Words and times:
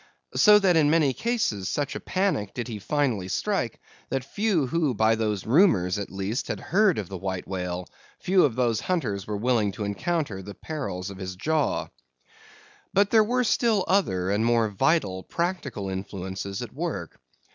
So 0.35 0.57
that 0.57 0.75
in 0.75 0.89
many 0.89 1.13
cases 1.13 1.69
such 1.69 1.93
a 1.93 1.99
panic 1.99 2.55
did 2.55 2.67
he 2.67 2.79
finally 2.79 3.27
strike, 3.27 3.79
that 4.09 4.23
few 4.25 4.65
who 4.65 4.95
by 4.95 5.13
those 5.13 5.45
rumors, 5.45 5.99
at 5.99 6.09
least, 6.09 6.47
had 6.47 6.59
heard 6.59 6.97
of 6.97 7.07
the 7.07 7.19
White 7.19 7.47
Whale, 7.47 7.87
few 8.17 8.43
of 8.43 8.55
those 8.55 8.79
hunters 8.79 9.27
were 9.27 9.37
willing 9.37 9.71
to 9.73 9.83
encounter 9.83 10.41
the 10.41 10.55
perils 10.55 11.11
of 11.11 11.19
his 11.19 11.35
jaw. 11.35 11.89
But 12.95 13.11
there 13.11 13.23
were 13.23 13.43
still 13.43 13.85
other 13.87 14.31
and 14.31 14.43
more 14.43 14.69
vital 14.69 15.21
practical 15.21 15.87
influences 15.87 16.63
at 16.63 16.73
work. 16.73 17.19